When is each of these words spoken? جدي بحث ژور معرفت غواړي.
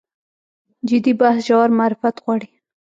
جدي 0.89 1.11
بحث 1.19 1.39
ژور 1.47 1.69
معرفت 1.77 2.15
غواړي. 2.23 2.49